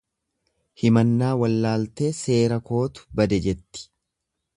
Himannaa 0.83 1.33
wallaaltee 1.41 2.09
seera 2.21 2.57
kootu 2.71 3.07
bade 3.21 3.41
jetti. 3.49 3.85